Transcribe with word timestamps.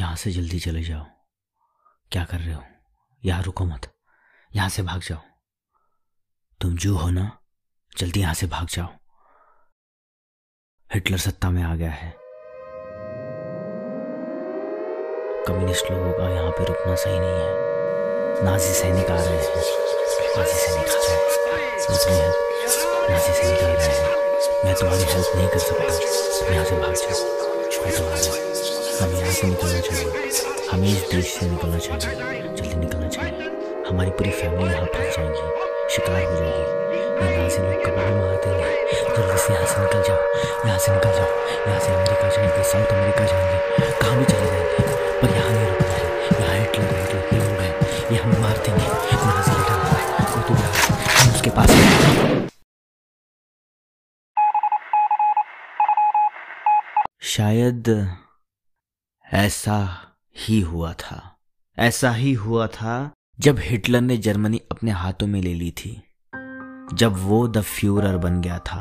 यहाँ 0.00 0.16
से 0.16 0.30
जल्दी 0.30 0.58
चले 0.58 0.82
जाओ। 0.82 1.04
क्या 2.12 2.24
कर 2.24 2.38
रहे 2.38 2.54
हो? 2.54 2.62
यहाँ 3.24 3.42
रुको 3.42 3.64
मत। 3.64 3.94
यहाँ 4.56 4.68
से 4.68 4.82
भाग 4.82 5.00
जाओ। 5.00 5.18
तुम 6.60 6.76
जो 6.76 6.96
हो 6.96 7.10
ना, 7.10 7.38
जल्दी 7.98 8.20
यहाँ 8.20 8.34
से 8.34 8.46
भाग 8.46 8.66
जाओ। 8.66 8.86
हिटलर 10.94 11.18
सत्ता 11.18 11.50
में 11.50 11.62
आ 11.62 11.74
गया 11.74 11.90
है। 11.90 12.16
कम्युनिस्ट 15.46 15.90
लोगों 15.90 16.12
का 16.12 16.30
यहाँ 16.30 16.50
पे 16.50 16.64
रुकना 16.64 16.94
सही 16.94 17.18
नहीं 17.18 17.30
है। 17.30 17.68
नाजी 18.44 18.74
सैनिक 18.74 19.10
आ 19.10 19.16
रहे 19.16 19.24
हैं। 19.24 19.56
नाजी 19.56 20.52
सैनिक 20.52 20.88
आ 20.88 20.92
रहे 20.92 21.10
हैं। 21.10 21.28
हैं, 22.14 22.28
नाजी 23.10 23.32
सैनिक 23.32 23.62
आ 23.62 23.66
रहे 23.66 23.86
हैं। 23.86 24.64
मैं 24.64 24.74
तुम्हारी 24.74 25.02
हेल्प 25.02 25.36
नहीं 25.36 25.48
कर 25.48 25.58
सकता। 25.58 26.54
यहाँ 26.54 26.64
से 26.64 26.80
भाग 26.80 26.94
जाओ। 26.94 27.38
मैं 27.84 27.96
तो 27.96 28.08
रहा 28.08 28.57
हमें 29.00 29.18
यहाँ 29.18 29.32
से 29.32 29.46
निकलना 29.46 29.80
चाहिए। 29.80 30.06
हमें 30.70 30.88
इस 30.88 31.02
देश 31.10 31.26
से 31.34 31.48
निकलना 31.50 31.78
चाहिए। 31.78 32.42
जल्दी 32.56 32.76
निकलना 32.76 33.08
चाहिए। 33.08 33.50
हमारी 33.88 34.10
पूरी 34.18 34.30
फैमिली 34.30 34.70
यहाँ 34.72 34.86
फंस 34.94 35.16
जाएगी। 35.16 35.42
शिकार 35.94 36.22
हो 36.22 36.34
जाएगी। 36.38 36.62
ये 36.98 37.36
नाजी 37.36 37.58
लोग 37.58 37.84
कब 37.84 37.94
भी 37.98 38.14
मार 38.14 38.34
देंगे 38.44 38.70
जल्दी 39.16 39.38
से 39.38 39.52
यहाँ 39.54 39.66
से 39.66 39.80
निकल 39.82 40.02
जाओ। 40.08 40.20
यहाँ 40.66 40.78
से 40.78 40.92
निकल 40.92 41.12
जाओ। 41.18 41.30
यहाँ 41.66 41.80
से 41.80 41.92
अमेरिका 41.94 42.28
जाएँगे। 42.28 42.62
साउथ 42.70 42.92
अमेरिका 42.96 43.24
जाएँगे। 43.26 43.58
कहाँ 44.00 44.18
भी 44.18 44.24
चले 44.24 44.46
जाएँगे। 44.46 44.82
पर 45.22 45.34
यहाँ 45.36 45.50
नहीं 45.50 45.66
रुकना 45.66 45.94
है। 45.94 46.02
यहाँ 46.40 46.54
हिटलर 46.58 46.88
हिटलर 46.98 47.22
के 47.30 47.36
लोग 47.36 47.60
हैं। 47.60 47.74
ये 48.12 48.18
हमें 48.22 48.38
मार 48.42 48.56
देंगे। 48.66 48.86
नाजी 49.26 49.50
लिटा 49.50 49.74
हुआ 49.74 49.98
है 49.98 50.06
वो 50.34 50.42
तो 50.48 50.54
हम 50.54 51.34
उसके 51.34 51.50
पास 51.50 51.70
शायद 57.28 57.88
ऐसा 59.32 59.96
ही 60.38 60.60
हुआ 60.60 60.92
था। 60.92 61.36
ऐसा 61.78 62.10
ही 62.10 62.32
हुआ 62.32 62.66
था 62.66 63.10
जब 63.40 63.56
हिटलर 63.58 64.00
ने 64.00 64.16
जर्मनी 64.16 64.60
अपने 64.70 64.90
हाथों 64.90 65.26
में 65.26 65.42
ले 65.42 65.54
ली 65.54 65.70
थी, 65.70 65.90
जब 66.94 67.14
वो 67.16 67.48
द 67.48 67.60
फ्यूरर 67.60 68.16
बन 68.16 68.40
गया 68.40 68.58
था। 68.58 68.80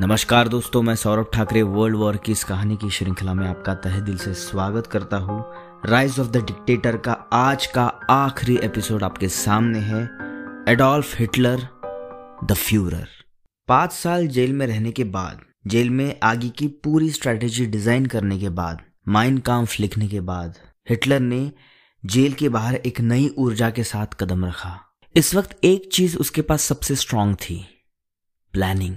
नमस्कार 0.00 0.48
दोस्तों, 0.48 0.82
मैं 0.82 0.94
सौरभ 0.94 1.30
ठाकरे, 1.34 1.62
वर्ल्ड 1.62 1.96
वॉर 1.96 2.16
की 2.16 2.32
इस 2.32 2.44
कहानी 2.44 2.76
की 2.76 2.90
श्रृंखला 2.90 3.34
में 3.34 3.46
आपका 3.48 3.74
तहे 3.74 4.00
दिल 4.00 4.18
से 4.18 4.34
स्वागत 4.34 4.86
करता 4.86 5.16
हूँ। 5.16 5.44
राइज 5.86 6.20
ऑफ़ 6.20 6.28
द 6.28 6.36
डिक्टेटर 6.36 6.96
का 6.96 7.12
आज 7.32 7.66
का 7.66 7.84
आखिरी 8.10 8.56
एपिसोड 8.56 9.02
आपके 9.02 9.28
सामने 9.28 9.78
है 9.78 10.02
एडोल्फ 10.68 11.18
हिटलर 11.18 11.68
द 12.44 12.54
फ्यूरर 12.54 13.08
पाँच 13.68 13.92
साल 13.92 14.26
जेल 14.26 14.52
में 14.52 14.66
रहने 14.66 14.92
के 14.92 15.04
बाद 15.04 15.40
जेल 15.64 15.90
में 15.90 16.18
आगे 16.22 16.48
की 16.48 16.66
पूरी 16.84 17.10
स्ट्रेटेजी 17.10 17.66
डिज़ाइन 17.66 18.06
करने 18.06 18.38
के 18.38 18.48
बाद 18.48 18.80
माइंड 19.08 19.40
काम्फ 19.40 19.78
लिखने 19.80 20.08
के 20.08 20.20
बाद 20.20 20.58
हिटलर 20.90 21.20
ने 21.20 21.50
जेल 22.04 22.32
के 22.32 22.48
बाहर 22.48 22.74
एक 22.76 23.00
नई 23.00 23.28
ऊर्जा 23.38 23.70
के 23.70 23.84
साथ 23.84 24.14
कदम 24.20 24.44
रखा। 24.44 24.78
इस 25.14 25.34
वक्त 25.34 25.56
एक 25.64 25.88
चीज़ 25.92 26.16
उसके 26.16 26.42
पास 26.42 26.62
सबसे 26.62 26.96
स्ट्रांग 26.96 27.34
थी 27.34 27.64
प्लानिंग 28.54 28.96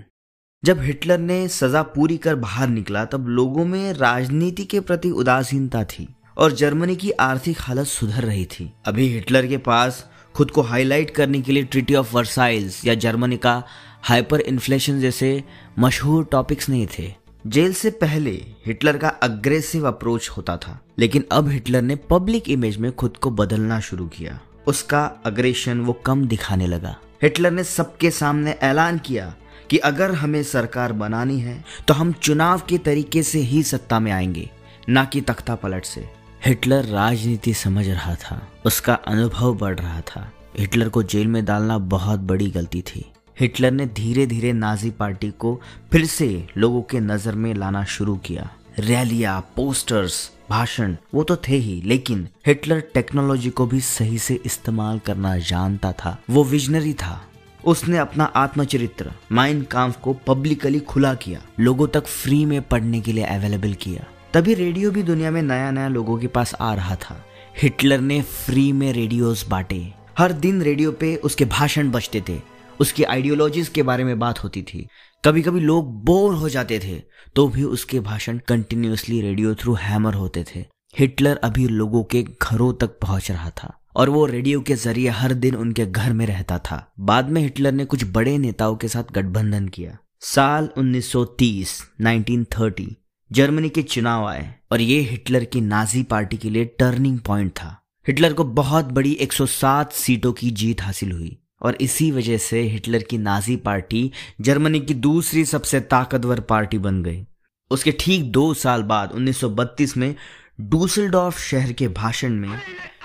जब 0.63 0.81
हिटलर 0.81 1.17
ने 1.17 1.47
सजा 1.47 1.81
पूरी 1.83 2.17
कर 2.17 2.35
बाहर 2.35 2.67
निकला, 2.67 3.05
तब 3.05 3.27
लोगों 3.27 3.65
में 3.65 3.93
राजनीति 3.93 4.63
के 4.65 4.79
प्रति 4.79 5.09
उदासीनता 5.11 5.83
थी 5.83 6.07
और 6.37 6.51
जर्मनी 6.51 6.95
की 6.95 7.11
आर्थिक 7.11 7.57
हालत 7.59 7.87
सुधर 7.87 8.23
रही 8.23 8.45
थी। 8.45 8.71
अभी 8.85 9.07
हिटलर 9.07 9.47
के 9.47 9.57
पास 9.57 10.05
खुद 10.35 10.51
को 10.51 10.61
हाईलाइट 10.61 11.11
करने 11.11 11.41
के 11.41 11.51
लिए 11.51 11.63
ट्रिटी 11.63 11.95
ऑफ़ 11.95 12.13
वर्साइल्स 12.15 12.85
या 12.85 12.93
जर्मनी 12.95 13.37
का 13.37 13.63
हाइपर 14.05 14.39
इन्फ्लेशन 14.39 14.99
जैसे 14.99 15.43
मशहूर 15.79 16.25
टॉपिक्स 16.25 16.67
नहीं 16.69 16.87
थे। 16.97 17.13
जेल 17.47 17.73
से 17.73 17.89
पहले 17.91 18.31
हिटलर 18.65 18.97
का 18.97 19.07
अग्रेसिव 19.07 19.87
अप्रोच 19.87 20.29
होता 20.29 20.57
था, 20.57 20.79
लेकिन 20.99 21.23
अब 21.31 21.49
हिटलर 21.49 21.81
ने 21.81 21.95
पब्लिक 22.09 22.49
इमेज 22.49 22.77
में 22.77 22.91
खुद 22.91 23.17
को 23.17 23.29
बदलना 23.31 23.79
शुरू 23.79 24.07
किया। 24.07 24.39
उसका 24.67 25.03
अग्रेशन 25.25 25.79
वो 25.81 25.93
कम 26.05 26.25
दिखाने 26.27 26.67
लगा। 26.67 26.95
हिटलर 27.23 27.51
ने 27.51 27.63
सबके 27.63 28.11
सामने 28.11 28.51
ऐलान 28.51 28.97
किया 28.97 29.33
कि 29.69 29.77
अगर 29.83 30.11
हमें 30.11 30.41
सरकार 30.43 30.93
बनानी 30.93 31.39
है 31.39 31.63
तो 31.87 31.93
हम 31.93 32.11
चुनाव 32.13 32.61
के 32.69 32.77
तरीके 32.77 33.23
से 33.23 33.39
ही 33.41 33.63
सत्ता 33.63 33.99
में 33.99 34.11
आएँगे, 34.11 34.49
ना 34.89 35.05
कि 35.05 35.21
तख्ता 35.21 35.55
पलट 35.55 35.85
से। 35.85 36.07
हिटलर 36.45 36.85
राजनीति 36.85 37.53
समझ 37.55 37.87
रहा 37.89 38.15
था, 38.15 38.41
उसका 38.65 38.93
अनुभव 38.93 39.57
बढ़ 39.57 39.79
रहा 39.79 40.01
था। 40.01 40.31
हिटलर 40.59 40.89
को 40.89 41.03
जेल 41.03 41.27
में 41.27 41.43
डालना 41.45 41.77
बहुत 41.77 42.19
बड़ी 42.21 42.51
गलती 42.51 42.81
थी। 42.81 43.05
हिटलर 43.39 43.71
ने 43.71 43.85
धीरे 43.85 44.25
धीरे 44.25 44.53
नाजी 44.53 44.89
पार्टी 44.89 45.31
को 45.31 45.61
फिर 45.91 46.05
से 46.05 46.47
लोगों 46.57 46.81
के 46.81 46.99
नज़र 46.99 47.35
में 47.35 47.53
लाना 47.53 47.83
शुरू 47.83 48.15
किया। 48.15 48.49
रैलियाँ, 48.79 49.39
पोस्टर्स, 49.55 50.31
भाषण, 50.49 50.95
वो 51.13 51.23
तो 51.23 51.35
थे 51.35 51.55
ही, 51.55 51.81
लेकिन 51.85 52.27
हिटलर 52.47 52.79
टेक्नोलॉजी 52.93 53.49
को 53.49 53.65
भी 53.65 53.79
सही 53.81 54.19
से 54.19 54.39
इस्तेमाल 54.45 54.99
करना 54.99 55.37
जानता 55.37 55.91
था। 55.91 56.17
वो 56.29 56.43
विजनरी 56.43 56.93
था। 56.93 57.21
उसने 57.65 57.97
अपना 57.97 58.23
आत्मचरित्र, 58.23 59.11
माइंड 59.31 59.65
काम्फ 59.67 59.97
को 59.97 60.13
पब्लिकली 60.13 60.79
खुला 60.79 61.13
किया, 61.13 61.41
लोगों 61.59 61.87
तक 61.87 62.05
फ्री 62.05 62.45
में 62.45 62.61
पढ़ने 62.61 63.01
के 63.01 63.13
लिए 63.13 63.23
अवेलेबल 63.23 63.73
किया। 63.73 64.05
तभी 64.33 64.53
रेडियो 64.53 64.91
भी 64.91 65.03
दुनिया 65.03 65.31
में 65.31 65.41
नया 65.41 65.71
नया 65.71 65.87
लोगों 65.87 66.17
के 66.17 66.27
पास 66.27 66.55
आ 66.61 66.73
रहा 66.73 66.95
था। 66.95 67.25
हिटलर 67.61 67.99
ने 67.99 68.21
फ्री 68.21 68.71
में 68.71 68.93
रेडियोस 68.93 69.47
बांटे। 69.47 69.93
हर 70.17 70.31
दिन 70.31 70.61
रेडियो 70.61 70.91
पे 70.91 71.15
उसके 71.15 71.45
भाषण 71.45 71.91
बजते 71.91 72.23
थे। 72.29 72.54
उसकी 72.79 73.03
आइडियोलॉजीज 73.05 73.69
के 73.69 73.83
बारे 73.83 74.03
में 74.03 74.17
बात 74.19 74.43
होती 74.43 74.61
थी। 74.63 74.87
कभी 75.23 75.41
कभी 75.41 75.59
लोग 75.59 75.93
बोर 76.05 76.33
हो 76.33 76.49
जाते 76.49 76.79
थे 76.79 77.01
तो 77.35 77.47
भी 77.47 77.63
उसके 77.65 77.99
भाषण 78.01 78.39
कंटिन्यूसली 78.47 79.21
रेडियो 79.21 79.53
थ्रू 79.55 79.73
हैमर 79.73 80.13
होते 80.13 80.43
थे। 80.45 80.65
हिटलर 80.95 81.37
अभी 81.37 81.67
लोगों 81.67 82.03
के 82.03 82.21
घरों 82.23 82.71
तक 82.73 82.97
पहुँच 82.99 83.29
रहा 83.31 83.49
था, 83.51 83.71
और 83.95 84.09
वो 84.09 84.25
रेडियो 84.25 84.61
के 84.61 84.75
ज़रिए 84.75 85.09
हर 85.11 85.33
दिन 85.35 85.55
उनके 85.55 85.85
घर 85.85 86.13
में 86.13 86.25
रहता 86.25 86.57
था। 86.59 86.85
बाद 86.99 87.29
में 87.29 87.41
हिटलर 87.41 87.71
ने 87.71 87.85
कुछ 87.85 88.03
बड़े 88.11 88.37
नेताओं 88.37 88.75
के 88.75 88.87
साथ 88.87 89.11
गठबंधन 89.13 89.67
किया। 89.67 89.97
साल 90.23 90.69
1930 90.77 91.81
1930 92.01 92.95
जर्मनी 93.31 93.69
के 93.69 93.81
चुनाव 93.83 94.27
आए, 94.27 94.53
और 94.71 94.81
ये 94.81 94.99
हिटलर 95.01 95.45
की 95.45 95.61
नाजी 95.63 96.03
पार्टी 96.03 96.37
के 96.37 96.49
लिए 96.49 96.65
टर्निंग 96.79 97.19
पॉइंट 97.19 97.51
था। 97.51 97.77
हिटलर 98.05 98.33
को 98.33 98.43
बहुत 98.43 98.85
बड़ी 98.91 99.11
107 99.21 99.93
सीटों 99.93 100.33
की 100.33 100.51
जीत 100.51 100.81
हासिल 100.81 101.11
हुई। 101.11 101.37
और 101.65 101.77
इसी 101.81 102.11
वजह 102.11 102.37
से 102.37 102.61
हिटलर 102.61 103.03
की 103.03 103.17
नाजी 103.17 103.55
पार्टी 103.55 104.11
जर्मनी 104.41 104.79
की 104.79 104.93
दूसरी 104.93 105.45
सबसे 105.45 105.79
ताकतवर 105.79 106.39
पार्टी 106.39 106.77
बन 106.77 107.03
गई। 107.03 107.25
उसके 107.71 107.91
ठीक 107.99 108.31
दो 108.31 108.53
साल 108.53 108.83
बाद 108.83 109.11
1932 109.11 109.97
में 109.97 110.15
डूसलडॉर्फ 110.61 111.39
शहर 111.39 111.71
के 111.71 111.87
भाषण 111.87 112.33
में 112.33 112.59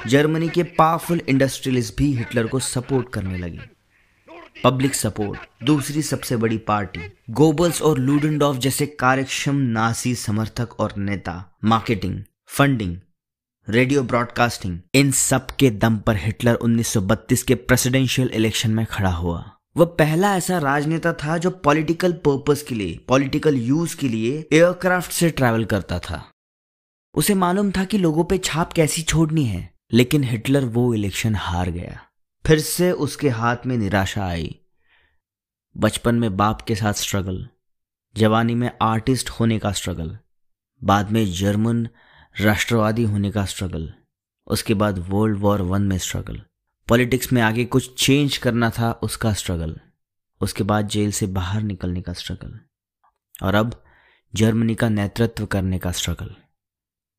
जर्मनी 0.06 0.48
के 0.48 0.62
पावरफुल 0.62 1.22
इंडस्ट्रियलिस्ट 1.28 1.96
भी 1.98 2.12
हिटलर 2.12 2.46
को 2.46 2.58
सपोर्ट 2.58 3.08
करने 3.12 3.38
लगे। 3.38 3.60
पब्लिक 4.64 4.94
सपोर्ट, 4.94 5.40
दूसरी 5.64 6.02
सबसे 6.02 6.36
बड़ी 6.36 6.58
पार्टी, 6.58 7.00
गोबल्स 7.30 7.82
और 7.82 7.98
लूडनडॉफ 7.98 8.56
जैसे 8.56 8.86
कार्यक्षम 8.86 9.56
नासी 9.56 10.14
समर्थक 10.14 10.80
और 10.80 10.94
नेता, 10.98 11.58
मार्केटिंग, 11.64 12.22
फंडिंग 12.46 12.96
रेडियो 13.68 14.02
ब्रॉडकास्टिंग। 14.02 14.80
इन 14.94 15.10
सब 15.10 15.46
के 15.46 15.70
दम 15.70 15.96
पर 15.98 16.16
हिटलर 16.16 16.54
1932 16.54 17.42
के 17.42 17.54
प्रेसिडेंशियल 17.54 18.28
इलेक्शन 18.28 18.70
में 18.70 18.86
खड़ा 18.86 19.10
हुआ। 19.10 19.50
वह 19.76 19.84
पहला 19.84 20.36
ऐसा 20.36 20.58
राजनेता 20.58 21.12
था 21.12 21.38
जो 21.38 21.50
पॉलिटिकल 21.50 22.12
पर्पस 22.12 22.62
के 22.62 22.74
लिए, 22.74 22.98
पॉलिटिकल 23.08 23.56
यूज़ 23.56 23.96
के 23.96 24.08
लिए 24.08 24.48
एयरक्राफ्ट 24.52 25.12
से 25.12 25.30
ट्रैवल 25.30 25.64
करता 25.64 25.98
था। 25.98 26.30
उसे 27.14 27.34
मालूम 27.34 27.70
था 27.70 27.84
कि 27.84 27.98
लोगों 27.98 28.24
पे 28.24 28.38
छाप 28.38 28.72
कैसी 28.72 29.02
छोड़नी 29.02 29.44
है, 29.44 29.74
लेकिन 29.92 30.24
हिटलर 30.24 30.64
वो 30.64 30.94
इलेक्शन 30.94 31.34
हार 31.34 31.70
गया। 31.70 32.00
फिर 32.46 32.58
से 32.58 32.92
उसके 32.92 33.28
हाथ 33.28 33.56
में 33.66 33.78
निराशा 33.78 34.26
आई। 34.26 34.54
बचपन 35.76 36.14
में 36.14 36.36
बाप 36.36 36.62
के 36.62 36.74
साथ 36.74 36.92
स्ट्रगल 36.92 37.48
जवानी 38.16 38.54
में 38.54 38.70
आर्टिस्ट 38.82 39.30
होने 39.30 39.58
का 39.58 39.72
स्ट्रगल 39.72 40.18
बाद 40.82 41.10
में 41.10 41.32
जर्मन 41.32 41.88
राष्ट्रवादी 42.36 43.02
होने 43.02 43.30
का 43.30 43.44
स्ट्रगल 43.44 43.92
उसके 44.46 44.74
बाद 44.74 44.98
वर्ल्ड 45.08 45.38
वॉर 45.38 45.62
वन 45.62 45.82
में 45.82 45.96
स्ट्रगल 45.98 46.40
पॉलिटिक्स 46.88 47.32
में 47.32 47.40
आगे 47.42 47.64
कुछ 47.64 48.04
चेंज 48.04 48.36
करना 48.36 48.70
था, 48.70 48.92
उसका 48.92 49.32
स्ट्रगल 49.32 49.76
उसके 50.40 50.64
बाद 50.64 50.88
जेल 50.88 51.12
से 51.12 51.26
बाहर 51.26 51.62
निकलने 51.62 52.02
का 52.02 52.12
स्ट्रगल 52.12 52.58
और 53.42 53.54
अब 53.54 53.82
जर्मनी 54.34 54.74
का 54.74 54.88
नेतृत्व 54.88 55.46
करने 55.46 55.78
का 55.78 55.92
स्ट्रगल 55.92 56.34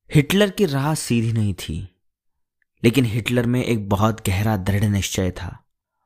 हिटलर 0.09 0.49
की 0.49 0.65
राह 0.65 0.93
सीधी 0.95 1.31
नहीं 1.31 1.53
थी, 1.53 1.79
लेकिन 2.83 3.05
हिटलर 3.05 3.45
में 3.45 3.63
एक 3.63 3.87
बहुत 3.89 4.27
गहरा 4.27 4.57
दृढ़ 4.57 4.83
निश्चय 4.83 5.31
था, 5.31 5.57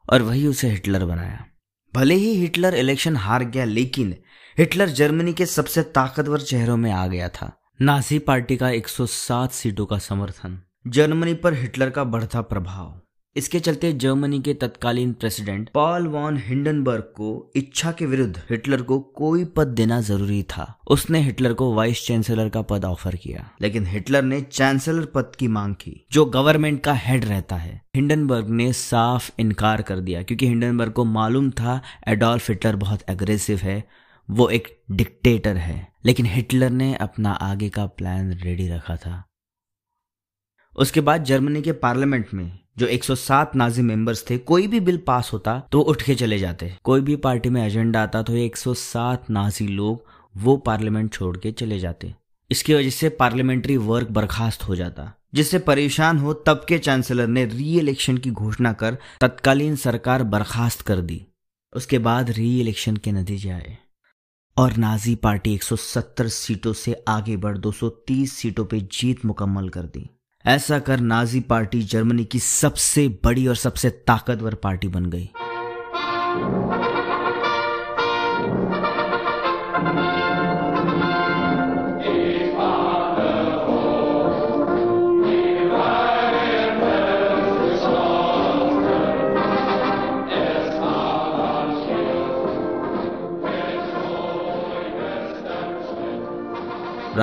और 0.10 0.22
वही 0.22 0.48
उसे 0.48 0.70
हिटलर 0.70 1.06
बनाया। 1.06 1.46
भले 1.94 2.16
ही 2.16 2.34
हिटलर 2.36 2.76
इलेक्शन 2.76 3.16
हार 3.16 3.44
गया, 3.44 3.66
लेकिन 3.66 4.16
हिटलर 4.58 4.90
जर्मनी 4.90 5.34
के 5.34 5.46
सबसे 5.46 5.84
ताकतवर 5.84 6.42
चेहरों 6.42 6.78
में 6.78 6.92
आ 6.92 7.08
गया 7.08 7.30
था। 7.30 7.52
नाजी 7.82 8.20
पार्टी 8.20 8.58
का 8.58 8.70
107 8.70 9.52
सीटों 9.52 9.86
का 9.86 9.98
समर्थन। 9.98 10.62
जर्मनी 10.88 11.34
पर 11.34 11.54
हिटलर 11.54 11.90
का 11.90 12.04
बढ़ता 12.04 12.42
प्रभाव। 12.42 13.02
इसके 13.36 13.60
चलते 13.60 13.94
जर्मनी 13.94 14.42
के 14.42 14.54
तत्कालीन 14.54 15.14
प्रेसिडेंट 15.14 15.70
पॉल 15.70 16.08
वॉन 16.08 16.38
हिंडनबर्ग 16.38 17.02
को 17.02 17.52
इच्छा 17.56 17.92
के 17.92 18.06
विरुद्ध 18.06 18.42
हिटलर 18.50 18.82
को 18.82 19.00
कोई 19.00 19.46
पद 19.46 19.68
देना 19.68 20.02
ज़रूरी 20.02 20.44
था। 20.44 20.80
उसने 20.88 21.20
हिटलर 21.20 21.54
को 21.54 21.74
वाइस 21.74 22.08
चांसलर 22.08 22.50
का 22.50 22.62
पद 22.62 22.86
ऑफ़र 22.86 23.16
किया। 23.16 23.52
लेकिन 23.62 23.86
हिटलर 23.86 24.24
ने 24.24 24.42
चांसलर 24.42 25.06
पद 25.06 25.32
की 25.40 25.48
मांग 25.48 25.76
की, 25.76 26.08
जो 26.12 26.26
गवर्नमेंट 26.26 26.82
का 26.82 26.94
हेड 26.94 27.26
रहता 27.26 27.56
है। 27.56 27.82
हिंडनबर्ग 27.96 28.50
ने 28.50 28.74
साफ़ 28.74 29.32
इनकार 29.40 29.82
कर 29.82 30.00
दिया, 30.00 30.24
क्योंकि 30.24 30.48
हिंडनबर्ग 30.48 30.92
को 30.92 31.06
मालूम 31.06 31.50
था 31.52 31.82
एडोल्फ 32.08 32.50
हिटलर 32.50 32.76
बहुत 32.76 33.00
एग्रेसिव 33.10 33.58
है 33.58 34.06
वो 34.30 34.50
एक 34.50 34.82
डिक्टेटर 34.92 35.58
है। 35.58 35.96
लेकिन 36.06 36.26
हिटलर 36.26 36.70
ने 36.70 36.96
अपना 36.96 37.32
आगे 37.32 37.70
का 37.70 37.86
प्लान 37.86 38.34
रेडी 38.34 38.68
रखा 38.68 38.96
था। 38.96 39.24
उसके 40.78 41.02
बाद 41.02 41.24
जर्मनी 41.24 41.62
के 41.62 41.72
पार्लियामेंट 41.72 42.34
में 42.34 42.60
जो 42.78 42.88
107 42.88 43.56
नाजी 43.56 43.82
मेंबर्स 43.82 44.30
थे, 44.30 44.38
कोई 44.38 44.68
भी 44.68 44.80
बिल 44.80 44.98
पास 44.98 45.30
होता 45.34 45.60
तो 45.72 45.80
उठ 45.80 46.02
के 46.02 46.16
चले 46.16 46.40
जाते। 46.40 46.76
कोई 46.84 47.02
भी 47.02 47.16
पार्टी 47.16 47.50
में 47.50 47.66
एजेंडा 47.68 48.04
आता 48.04 48.22
तो 48.22 48.36
107 48.36 49.30
नाजी 49.30 49.68
लोग 49.68 50.06
वो 50.38 50.58
पार्लियामेंट 50.58 51.14
छोड़ 51.14 51.38
के 51.38 51.52
चले 51.52 51.80
जाते। 51.80 52.14
इसकी 52.52 52.74
वजह 52.74 52.90
से 52.90 53.10
पार्लियामेंट्री 53.10 53.78
वर्क 53.78 54.12
बर्खास्त 54.12 54.64
हो 54.64 54.76
जाता, 54.76 55.14
जिससे 55.34 55.60
परेशान 55.60 56.18
हो 56.18 56.34
तब 56.34 56.66
के 56.70 56.78
चांसलर 56.78 57.28
ने 57.28 57.46
री 57.46 57.78
इलेक्शन 57.80 58.18
की 58.18 58.32
घोषणा 58.32 58.74
कर 58.74 58.98
तत्कालीन 59.22 59.76
सरकार 59.76 60.24
बर्खास्त 60.24 60.82
कर 60.82 61.02
दी। 61.02 61.26
उसके 61.74 62.00
बाद 62.00 62.30
री 62.30 62.60
इलेक्शन 62.62 62.98
के 62.98 63.12
नतीजे 63.12 63.50
आए। 63.50 63.78
और 64.58 64.74
नाजी 64.78 65.16
पार्टी 65.16 65.58
170 65.58 66.28
सीटों 66.28 66.74
से 66.74 67.04
आगे 67.08 67.38
बढ़ 67.38 67.58
230 67.58 68.28
सीटों 68.28 68.66
पर 68.66 68.78
जीत 68.78 69.26
मुकम्मल 69.26 69.70
कर 69.70 69.82
दी। 69.82 70.10
ऐसा 70.46 70.80
कर 70.80 71.00
नाजी 71.00 71.40
पार्टी 71.40 71.82
जर्मनी 71.82 72.26
की 72.26 72.40
सबसे 72.40 73.08
बड़ी 73.24 73.48
और 73.48 73.56
सबसे 73.56 73.90
ताकतवर 73.90 74.56
पार्टी 74.56 74.88
बन 74.88 75.06
गई। 75.06 75.30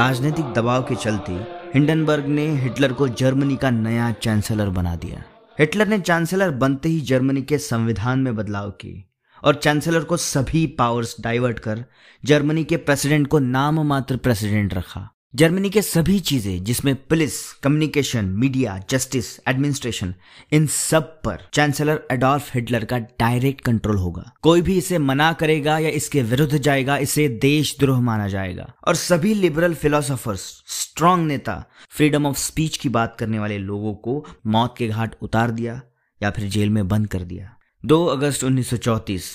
राजनीतिक 0.02 0.44
दबाव 0.44 0.82
के 0.82 0.94
चलते 0.94 1.32
हिंडनबर्ग 1.74 2.26
ने 2.26 2.46
हिटलर 2.56 2.92
को 2.92 3.06
जर्मनी 3.08 3.56
का 3.56 3.70
नया 3.70 4.10
चांसलर 4.12 4.68
बना 4.68 4.94
दिया। 4.96 5.22
हिटलर 5.58 5.88
ने 5.88 5.98
चांसलर 5.98 6.50
बनते 6.50 6.88
ही 6.88 7.00
जर्मनी 7.00 7.42
के 7.42 7.58
संविधान 7.58 8.18
में 8.18 8.34
बदलाव 8.36 8.70
किए 8.70 9.04
और 9.42 9.54
चांसलर 9.54 10.04
को 10.04 10.16
सभी 10.16 10.66
पावर्स 10.78 11.14
डाइवर्ट 11.20 11.58
कर 11.58 11.84
जर्मनी 12.24 12.64
के 12.64 12.76
प्रेसिडेंट 12.76 13.26
को 13.26 13.38
नाम 13.38 13.80
मात्र 13.80 14.16
प्रेसिडेंट 14.16 14.74
रखा। 14.74 15.08
जर्मनी 15.34 15.68
के 15.70 15.80
सभी 15.82 16.18
चीज़ें 16.20 16.64
जिसमें 16.64 16.94
police 16.94 17.52
communication 17.52 18.24
media 18.24 18.76
justice 18.90 19.26
administration 19.48 20.14
इन 20.52 20.66
सब 20.66 21.04
पर 21.24 21.46
चांसलर 21.54 22.00
एडोल्फ 22.12 22.54
हिटलर 22.54 22.84
का 22.84 22.98
डायरेक्ट 22.98 23.60
कंट्रोल 23.60 23.96
होगा। 23.96 24.24
कोई 24.42 24.62
भी 24.62 24.76
इसे 24.78 24.98
मना 24.98 25.32
करेगा 25.32 25.78
या 25.78 25.90
इसके 25.90 26.22
विरुद्ध 26.22 26.58
जाएगा, 26.58 26.96
इसे 26.96 27.28
देशद्रोह 27.28 28.00
माना 28.00 28.26
जाएगा। 28.28 28.72
और 28.88 28.94
सभी 28.94 29.32
लिबरल 29.34 29.74
फिलोसोफर्स 29.74 30.42
स्ट्रांग 30.66 31.26
नेता 31.26 31.56
फ्रीडम 31.90 32.26
ऑफ़ 32.26 32.38
स्पीच 32.38 32.76
की 32.76 32.88
बात 32.88 33.16
करने 33.18 33.38
वाले 33.38 33.58
लोगों 33.58 33.94
को 33.94 34.24
मौत 34.46 34.74
के 34.78 34.88
घाट 34.88 35.16
उतार 35.22 35.50
दिया 35.50 35.80
या 36.20 36.30
फिर 36.30 36.48
जेल 36.48 36.70
में 36.70 36.86
बंद 36.88 37.06
कर 37.06 37.22
दिया। 37.22 37.56
2 37.84 38.04
अगस्त 38.06 38.44
1934 38.44 39.32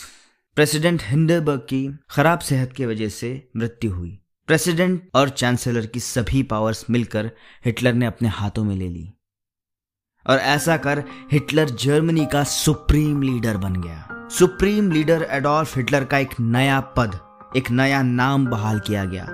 प्रेसिडेंट 0.57 1.01
हिंडरबर्ग 1.03 1.59
की 1.59 1.87
खराब 2.09 2.39
सेहत 2.39 2.73
की 2.73 2.85
वजह 2.85 3.09
से 3.09 3.49
मृत्यु 3.57 3.91
हुई। 3.91 4.17
प्रेसिडेंट 4.47 5.09
और 5.15 5.29
चांसलर 5.29 5.85
की 5.85 5.99
सभी 5.99 6.43
पावर्स 6.43 6.85
मिलकर 6.89 7.31
हिटलर 7.65 7.93
ने 7.93 8.05
अपने 8.05 8.27
हाथों 8.27 8.63
में 8.63 8.75
ले 8.75 8.87
ली। 8.87 9.13
और 10.29 10.37
ऐसा 10.37 10.77
कर 10.77 11.03
हिटलर 11.31 11.69
जर्मनी 11.69 12.25
का 12.25 12.43
सुप्रीम 12.43 13.21
लीडर 13.21 13.57
बन 13.57 13.81
गया। 13.81 14.09
सुप्रीम 14.11 14.91
लीडर 14.91 15.27
एडोल्फ 15.29 15.77
हिटलर 15.77 16.05
का 16.05 16.17
एक 16.17 16.29
नया 16.39 16.79
पद, 16.79 17.19
एक 17.57 17.71
नया 17.71 18.01
नाम 18.01 18.47
बहाल 18.47 18.79
किया 18.79 19.05
गया। 19.05 19.27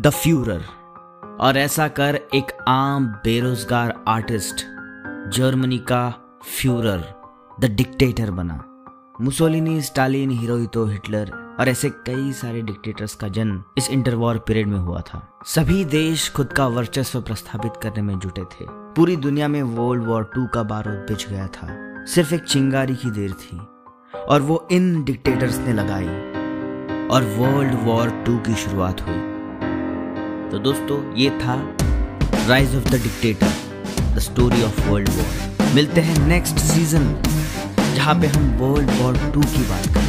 The 0.00 0.10
Fuhrer. 0.10 0.64
और 1.40 1.56
ऐसा 1.56 1.88
कर 1.88 2.14
एक 2.14 2.64
आम 2.68 3.06
बेरोजगार 3.06 4.04
आर्टिस्ट 4.08 4.56
जर्मनी 5.32 5.78
का 5.78 6.10
फ्यूरर, 6.60 7.14
द 7.60 7.64
डिक्टेटर 7.64 8.30
बना। 8.30 8.84
मुसोलिनी, 9.20 9.82
स्टालिन 9.82 10.30
हिरोहितो 10.30 10.86
हिटलर 10.86 11.43
और 11.60 11.68
ऐसे 11.68 11.90
कई 11.90 12.32
सारे 12.32 12.62
डिक्टेटर्स 12.62 13.14
का 13.14 13.28
जन्म 13.28 13.64
इस 13.78 13.90
इंटरवॉर 13.90 14.38
पीरियड 14.38 14.66
में 14.66 14.78
हुआ 14.78 15.00
था। 15.00 15.38
सभी 15.46 15.84
देश 15.84 16.32
खुद 16.36 16.52
का 16.52 16.66
वर्चस्व 16.66 17.20
प्रस्थापित 17.20 17.72
करने 17.82 18.02
में 18.02 18.18
जुटे 18.18 18.42
थे। 18.42 18.66
पूरी 18.70 19.16
दुनिया 19.16 19.48
में 19.48 19.62
वर्ल्ड 19.62 20.04
वॉर 20.04 20.30
टू 20.34 20.46
का 20.46 20.62
बारूद 20.62 20.94
बिछ 20.94 21.28
गया 21.28 21.46
था। 21.46 21.68
सिर्फ़ 22.04 22.34
एक 22.34 22.44
चिंगारी 22.44 22.96
की 22.96 23.10
देर 23.10 23.32
थी। 23.32 23.60
और 24.18 24.42
वो 24.42 24.68
इन 24.72 25.04
डिक्टेटर्स 25.04 25.58
ने 25.58 25.72
लगाई। 25.72 26.08
और 27.08 27.22
वर्ल्ड 27.22 27.74
वॉर 27.74 28.10
टू 28.10 28.38
की 28.38 28.54
शुरुआत 28.54 29.00
हुई। 29.00 29.34
तो 30.50 30.58
दोस्तों, 30.58 31.14
ये 31.14 31.30
था 31.30 31.76
rise 32.48 32.76
of 32.76 32.84
the 32.84 32.94
dictator 32.94 33.52
the 34.16 34.18
story 34.18 34.62
of 34.62 34.88
world 34.88 35.08
war 35.08 35.56
मिलते 35.74 36.00
हैं 36.00 36.26
नेक्स्ट 36.26 36.56
सीज़न 36.56 37.22
जहाँ 37.94 38.20
पे 38.20 38.26
हम 38.26 38.42
वर्ल्ड 38.58 38.90
वॉर 38.90 39.16
टू 39.16 39.40
की 39.40 39.68
बात 39.68 39.84
करेंगे 39.84 40.03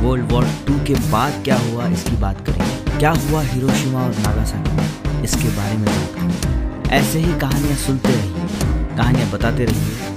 वर्ल्ड 0.00 0.32
वॉर 0.32 0.44
टू 0.44 0.74
के 0.86 0.94
बाद 0.94 1.44
क्या 1.44 1.56
हुआ, 1.56 1.88
इसकी 1.88 2.16
बात 2.16 2.46
करेंगे। 2.46 2.98
क्या 2.98 3.10
हुआ 3.10 3.42
हिरोशिमा 3.42 4.02
और 4.02 4.10
नागासाकी 4.10 4.76
में? 4.76 5.22
इसके 5.22 5.48
बारे 5.48 5.76
में 5.76 5.86
बात 5.86 6.14
करेंगे। 6.14 6.88
ऐसे 6.88 7.18
ही 7.18 7.40
कहानियाँ 7.40 7.76
सुनते 7.76 8.08
रहिए। 8.08 8.96
कहानियाँ 8.96 9.30
बताते 9.30 9.64
रहिए। 9.64 10.10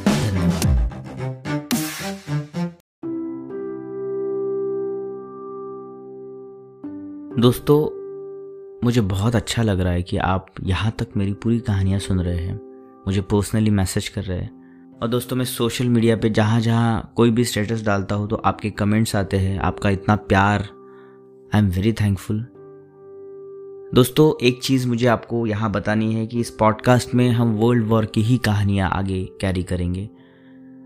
दोस्तों, 7.40 8.04
मुझे 8.84 9.02
बहुत 9.02 9.36
अच्छा 9.36 9.64
लग 9.64 9.80
रहा 9.80 9.94
है 9.94 10.04
कि 10.04 10.18
आप 10.18 10.46
यहाँ 10.64 10.92
तक 11.00 11.08
मेरी 11.18 11.34
पूरी 11.34 11.60
कहानियाँ 11.60 12.00
सुन 12.00 12.20
रहे 12.20 12.38
हैं। 12.38 12.62
मुझे 13.08 13.22
पर्सनली 13.22 13.70
मैसेज 13.70 14.08
कर 14.08 14.24
रहे 14.24 14.40
हैं। 14.40 14.63
और 15.02 15.08
दोस्तों, 15.10 15.36
मैं 15.36 15.46
सोशल 15.46 15.88
मीडिया 15.90 16.16
पे 16.16 16.30
जहाँ 16.30 16.60
जहाँ 16.62 17.14
कोई 17.16 17.32
भी 17.32 17.44
स्टेटस 17.46 17.84
डालता 17.86 18.16
हूँ 18.16 18.28
तो 18.30 18.36
आपके 18.36 18.70
कमेंट्स 18.70 19.16
आते 19.16 19.38
हैं। 19.38 19.58
आपका 19.60 19.90
इतना 19.90 20.16
प्यार 20.16 20.62
आई 21.54 21.60
एम 21.60 21.68
वेरी 21.68 21.94
थैंकफुल 21.94 22.40
दोस्तों, 23.94 24.32
एक 24.42 24.62
चीज़ 24.64 24.88
मुझे 24.88 25.08
आपको 25.08 25.46
यहाँ 25.48 25.72
बतानी 25.72 26.14
है 26.14 26.26
कि 26.28 26.40
इस 26.40 26.50
पॉडकास्ट 26.50 27.14
में 27.16 27.30
हम 27.30 27.52
वर्ल्ड 27.56 27.88
वॉर 27.88 28.06
की 28.06 28.22
ही 28.22 28.38
कहानियाँ 28.38 28.90
आगे 28.90 29.24
कैरी 29.42 29.64
करेंगे। 29.64 30.10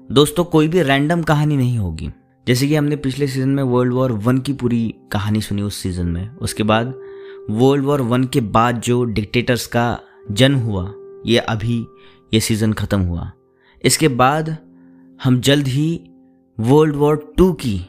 दोस्तों, 0.09 0.43
कोई 0.43 0.67
भी 0.67 0.81
रैंडम 0.81 1.23
कहानी 1.23 1.57
नहीं 1.57 1.77
होगी। 1.77 2.11
जैसे 2.47 2.67
कि 2.67 2.75
हमने 2.75 2.95
पिछले 2.95 3.27
सीज़न 3.27 3.49
में 3.49 3.63
वर्ल्ड 3.63 3.93
वॉर 3.93 4.11
वन 4.11 4.37
की 4.37 4.53
पूरी 4.53 4.93
कहानी 5.11 5.41
सुनी 5.41 5.61
उस 5.61 5.75
सीज़न 5.75 6.07
में। 6.07 6.29
उसके 6.31 6.63
बाद 6.63 6.93
वर्ल्ड 7.49 7.85
वॉर 7.85 8.01
वन 8.01 8.23
के 8.23 8.41
बाद 8.41 8.81
जो 8.81 9.03
डिक्टेटर्स 9.05 9.65
का 9.67 9.99
जन्म 10.31 10.59
हुआ, 10.59 10.91
ये 11.25 11.37
अभी 11.39 11.85
ये 12.33 12.39
सीज़न 12.39 12.73
ख़त्म 12.73 13.01
हुआ। 13.01 13.31
इसके 13.85 14.07
बाद 14.07 14.57
हम 15.23 15.39
जल्द 15.41 15.67
ही 15.67 16.09
वर्ल्ड 16.59 16.95
वॉर 16.95 17.33
टू 17.37 17.53
की 17.53 17.79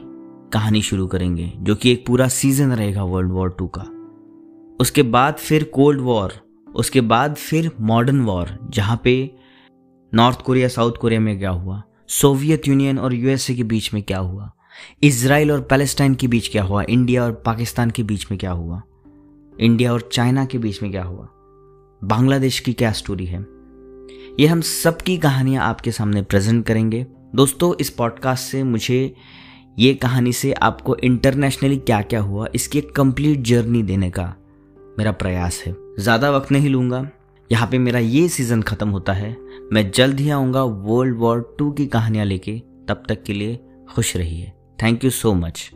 कहानी 0.53 0.81
शुरू 0.81 1.07
करेंगे, 1.07 1.53
जो 1.57 1.75
कि 1.75 1.91
एक 1.91 2.05
पूरा 2.07 2.27
सीज़न 2.27 2.71
रहेगा 2.71 3.03
वर्ल्ड 3.03 3.31
वॉर 3.31 3.55
टू 3.59 3.67
का। 3.67 3.81
उसके 4.81 5.03
बाद 5.03 5.33
फिर 5.33 5.63
कोल्ड 5.63 6.01
वॉर 6.01 6.33
उसके 6.75 7.01
बाद 7.01 7.35
फिर 7.35 7.71
मॉडर्न 7.81 8.21
वॉर 8.21 8.67
जहाँ 8.69 9.01
पे 9.03 9.35
नॉर्थ 10.13 10.41
कोरिया 10.41 10.67
साउथ 10.67 10.91
कोरिया 10.91 11.19
में 11.19 11.39
क्या 11.39 11.49
हुआ? 11.49 11.83
सोवियत 12.07 12.67
यूनियन 12.67 12.99
और 12.99 13.13
यूएसए 13.13 13.55
के 13.55 13.63
बीच 13.63 13.93
में 13.93 14.03
क्या 14.03 14.19
हुआ? 14.19 14.51
इसराइल 15.03 15.51
और 15.51 15.61
पैलेस्टाइन 15.61 16.15
के 16.15 16.27
बीच 16.27 16.47
क्या 16.47 16.63
हुआ? 16.63 16.83
इंडिया 16.83 17.23
और 17.23 17.31
पाकिस्तान 17.31 17.89
के 17.89 18.03
बीच 18.03 18.31
में 18.31 18.39
क्या 18.39 18.51
हुआ? 18.51 18.81
इंडिया 19.59 19.93
और 19.93 20.09
चाइना 20.13 20.45
के 20.45 20.57
बीच 20.57 20.83
में 20.83 20.91
क्या 20.91 21.03
हुआ? 21.03 21.27
बांग्लादेश 22.03 22.59
की 22.59 22.73
क्या 22.73 22.91
स्टोरी 22.91 23.25
है? 23.25 23.58
ये 24.39 24.47
हम 24.47 24.61
सबकी 24.61 25.17
कहानियाँ 25.17 25.63
आपके 25.63 25.91
सामने 25.91 26.21
प्रेजेंट 26.21 26.65
करेंगे। 26.65 27.05
दोस्तों, 27.35 27.73
इस 27.79 27.89
पॉडकास्ट 27.89 28.51
से 28.51 28.63
मुझे 28.63 29.15
ये 29.79 29.93
कहानी 29.93 30.33
से 30.33 30.51
आपको 30.53 30.95
इंटरनेशनली 30.95 31.77
क्या 31.77 32.01
क्या 32.01 32.19
हुआ, 32.19 32.47
इसकी 32.55 32.79
एक 32.79 32.91
कंप्लीट 32.95 33.41
जर्नी 33.41 33.83
देने 33.83 34.09
का 34.09 34.33
मेरा 34.99 35.11
प्रयास 35.11 35.61
है। 35.67 35.75
ज़्यादा 35.99 36.31
वक्त 36.31 36.51
नहीं 36.51 36.69
लूँगा। 36.69 37.07
यहाँ 37.49 37.67
पे 37.67 37.77
मेरा 37.77 37.99
ये 37.99 38.27
सीज़न 38.29 38.61
ख़त्म 38.61 38.89
होता 38.89 39.13
है। 39.13 39.35
मैं 39.73 39.89
जल्द 39.91 40.19
ही 40.19 40.29
आऊँगा 40.29 40.63
वर्ल्ड 40.63 41.17
वॉर 41.17 41.55
टू 41.59 41.71
की 41.71 41.85
कहानियाँ 41.87 42.25
लेके। 42.25 42.59
तब 42.89 43.03
तक 43.09 43.23
के 43.23 43.33
लिए 43.33 43.59
खुश 43.89 44.15
रहिए। 44.17 44.51
Thank 44.83 45.03
you 45.03 45.09
so 45.09 45.33
much 45.33 45.69